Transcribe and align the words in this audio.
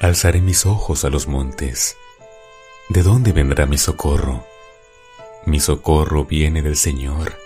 Alzaré 0.00 0.40
mis 0.40 0.64
ojos 0.64 1.04
a 1.04 1.10
los 1.10 1.26
montes. 1.26 1.96
¿De 2.88 3.02
dónde 3.02 3.32
vendrá 3.32 3.66
mi 3.66 3.78
socorro? 3.78 4.46
Mi 5.44 5.58
socorro 5.58 6.24
viene 6.24 6.62
del 6.62 6.76
Señor, 6.76 7.36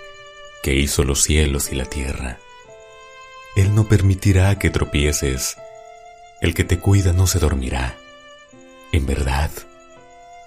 que 0.62 0.75
hizo 0.75 1.03
los 1.03 1.23
cielos 1.23 1.73
y 1.73 1.77
la 1.77 1.87
tierra. 1.87 2.41
Él 3.57 3.75
no 3.75 3.88
permitirá 3.88 4.59
que 4.59 4.69
tropieces. 4.69 5.57
El 6.43 6.52
que 6.52 6.65
te 6.65 6.79
cuida 6.79 7.15
no 7.15 7.27
se 7.27 7.38
dormirá. 7.38 7.96
En 8.93 9.07
verdad, 9.07 9.50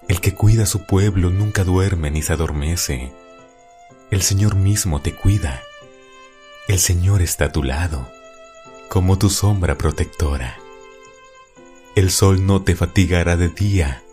el 0.08 0.22
que 0.22 0.36
cuida 0.36 0.64
a 0.64 0.68
su 0.68 0.86
pueblo 0.86 1.32
nunca 1.32 1.64
duerme 1.64 2.12
ni 2.12 2.22
se 2.22 2.34
adormece. 2.34 3.14
El 4.12 4.22
Señor 4.22 4.54
mismo 4.54 5.02
te 5.02 5.16
cuida. 5.16 5.64
El 6.68 6.78
Señor 6.78 7.24
está 7.24 7.46
a 7.46 7.52
tu 7.52 7.64
lado, 7.64 8.08
como 8.90 9.18
tu 9.18 9.32
sombra 9.32 9.76
protectora. 9.76 10.60
El 11.95 12.12
sol 12.12 12.45
no 12.45 12.62
te 12.62 12.76
fatigará 12.76 13.38
de 13.38 13.48
día, 13.48 14.03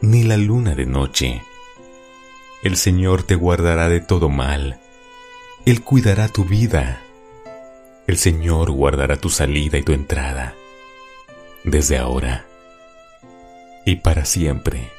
ni 0.00 0.24
la 0.24 0.36
luna 0.36 0.74
de 0.74 0.84
noche. 0.84 1.44
El 2.64 2.76
Señor 2.76 3.22
te 3.22 3.36
guardará 3.36 3.88
de 3.88 4.00
todo 4.00 4.28
mal. 4.28 4.80
Él 5.64 5.84
cuidará 5.84 6.26
tu 6.26 6.44
vida. 6.44 7.04
El 8.08 8.18
Señor 8.18 8.72
guardará 8.72 9.16
tu 9.16 9.30
salida 9.30 9.78
y 9.78 9.84
tu 9.84 9.92
entrada, 9.92 10.56
desde 11.62 11.98
ahora 11.98 12.46
y 13.86 13.96
para 13.96 14.24
siempre. 14.24 14.90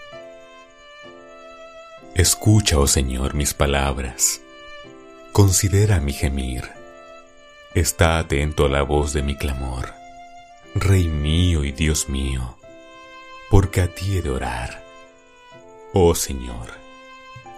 Escucha, 2.15 2.79
oh 2.79 2.87
Señor, 2.87 3.33
mis 3.33 3.53
palabras. 3.53 4.39
Considera 5.33 5.99
mi 5.99 6.13
gemir. 6.13 6.63
Está 7.75 8.19
atento 8.19 8.67
a 8.67 8.69
la 8.69 8.83
voz 8.83 9.11
de 9.11 9.21
mi 9.21 9.35
clamor 9.35 10.00
Rey 10.73 11.09
mío 11.09 11.65
y 11.65 11.73
Dios 11.73 12.07
mío, 12.07 12.57
porque 13.49 13.81
a 13.81 13.93
ti 13.93 14.17
he 14.17 14.21
de 14.21 14.29
orar. 14.29 14.81
Oh 15.93 16.15
Señor, 16.15 16.69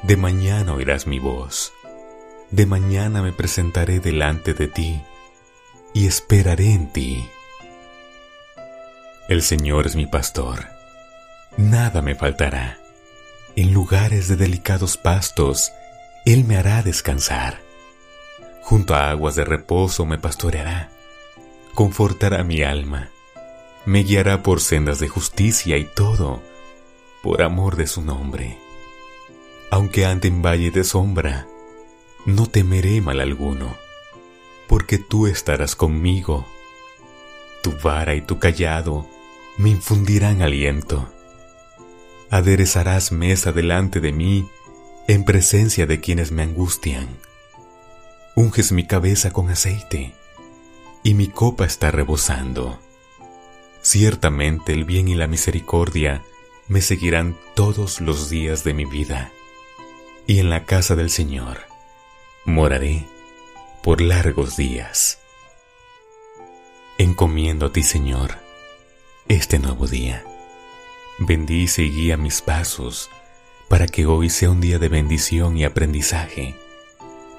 de 0.02 0.18
mañana 0.18 0.74
oirás 0.74 1.06
mi 1.06 1.20
voz, 1.20 1.74
de 2.50 2.66
mañana 2.66 3.22
me 3.22 3.32
presentaré 3.32 4.00
delante 4.00 4.56
de 4.56 4.68
ti 4.68 5.04
y 5.94 6.08
esperaré 6.08 6.74
en 6.74 6.92
ti. 6.92 7.30
El 9.30 9.44
Señor 9.44 9.86
es 9.86 9.96
mi 9.96 10.08
pastor, 10.08 10.70
nada 11.56 12.02
me 12.02 12.16
faltará. 12.16 12.80
En 13.56 13.74
lugares 13.74 14.28
de 14.28 14.38
delicados 14.38 14.98
pastos, 14.98 15.72
Él 16.26 16.46
me 16.46 16.58
hará 16.58 16.82
descansar. 16.82 17.62
Junto 18.64 18.96
a 18.96 19.12
aguas 19.12 19.36
de 19.36 19.46
reposo 19.46 20.04
me 20.08 20.18
pastoreará 20.18 20.93
confortará 21.74 22.44
mi 22.44 22.62
alma, 22.62 23.10
me 23.86 24.04
guiará 24.04 24.44
por 24.44 24.62
sendas 24.62 25.00
de 25.00 25.08
justicia 25.08 25.78
y 25.78 25.86
todo, 25.86 26.42
por 27.22 27.42
amor 27.42 27.76
de 27.76 27.88
su 27.88 28.02
nombre. 28.02 28.60
Aunque 29.72 30.06
ande 30.06 30.28
en 30.28 30.42
valle 30.42 30.72
de 30.72 30.84
sombra, 30.84 31.48
no 32.26 32.46
temeré 32.46 33.02
mal 33.02 33.20
alguno, 33.20 33.76
porque 34.68 35.00
tú 35.00 35.28
estarás 35.28 35.76
conmigo. 35.76 36.46
Tu 37.64 37.72
vara 37.84 38.14
y 38.14 38.22
tu 38.22 38.40
callado 38.40 39.08
me 39.58 39.70
infundirán 39.70 40.42
aliento. 40.42 41.10
Aderezarás 42.30 43.12
mesa 43.12 43.52
delante 43.52 44.00
de 44.00 44.12
mí 44.12 44.48
en 45.08 45.26
presencia 45.26 45.86
de 45.86 46.00
quienes 46.00 46.32
me 46.32 46.44
angustian. 46.44 47.08
Unges 48.36 48.72
mi 48.72 48.86
cabeza 48.86 49.32
con 49.32 49.50
aceite 49.50 50.14
y 51.04 51.14
mi 51.14 51.28
copa 51.28 51.66
está 51.66 51.92
rebosando. 51.92 52.80
Ciertamente 53.82 54.72
el 54.72 54.86
bien 54.86 55.10
y 55.10 55.16
la 55.16 55.28
misericordia 55.28 56.24
me 56.70 56.82
seguirán 56.82 57.38
todos 57.54 58.00
los 58.00 58.30
días 58.30 58.64
de 58.64 58.74
mi 58.74 58.86
vida, 58.86 59.32
y 60.26 60.40
en 60.40 60.50
la 60.50 60.64
casa 60.64 60.96
del 60.96 61.10
Señor 61.10 61.60
moraré 62.46 63.06
por 63.84 64.00
largos 64.00 64.56
días. 64.56 65.20
Encomiendo 66.98 67.66
a 67.66 67.74
ti, 67.74 67.84
Señor, 67.84 68.38
este 69.28 69.60
nuevo 69.60 69.88
día. 69.88 70.24
Bendice 71.20 71.84
y 71.84 71.92
guía 71.92 72.18
mis 72.18 72.42
pasos 72.42 73.10
para 73.68 73.88
que 73.88 74.06
hoy 74.06 74.30
sea 74.30 74.52
un 74.52 74.62
día 74.62 74.80
de 74.80 74.88
bendición 74.88 75.58
y 75.58 75.66
aprendizaje, 75.66 76.56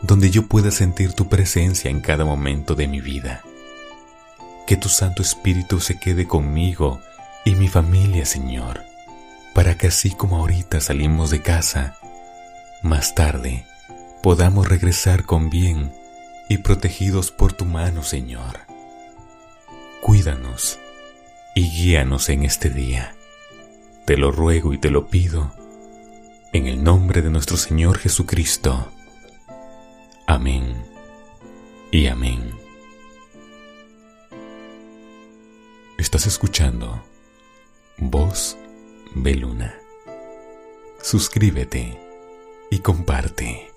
donde 0.02 0.30
yo 0.30 0.46
pueda 0.46 0.70
sentir 0.70 1.14
tu 1.14 1.28
presencia 1.28 1.90
en 1.90 2.00
cada 2.00 2.24
momento 2.24 2.74
de 2.74 2.88
mi 2.88 3.00
vida 3.00 3.42
que 4.66 4.76
tu 4.76 4.88
Santo 4.88 5.22
Espíritu 5.22 5.80
se 5.80 5.98
quede 5.98 6.26
conmigo 6.26 7.00
y 7.44 7.54
mi 7.54 7.68
familia, 7.68 8.24
Señor, 8.24 8.82
para 9.52 9.76
que 9.76 9.88
así 9.88 10.10
como 10.10 10.38
ahorita 10.38 10.80
salimos 10.80 11.30
de 11.30 11.42
casa, 11.42 11.96
más 12.82 13.14
tarde 13.14 13.66
podamos 14.22 14.68
regresar 14.68 15.24
con 15.24 15.50
bien 15.50 15.92
y 16.48 16.58
protegidos 16.58 17.30
por 17.30 17.52
tu 17.52 17.64
mano, 17.64 18.02
Señor. 18.02 18.60
Cuídanos 20.00 20.78
y 21.54 21.70
guíanos 21.70 22.28
en 22.28 22.44
este 22.44 22.70
día. 22.70 23.14
Te 24.04 24.16
lo 24.16 24.32
ruego 24.32 24.72
y 24.74 24.78
te 24.78 24.90
lo 24.90 25.08
pido, 25.08 25.54
en 26.52 26.66
el 26.66 26.82
nombre 26.82 27.22
de 27.22 27.30
nuestro 27.30 27.56
Señor 27.56 27.98
Jesucristo. 27.98 28.90
Amén 30.26 30.84
y 31.90 32.06
amén. 32.06 32.63
Estás 36.04 36.26
escuchando 36.26 37.02
Voz 37.96 38.58
Beluna. 39.14 39.74
Suscríbete 41.00 41.98
y 42.70 42.80
comparte. 42.80 43.73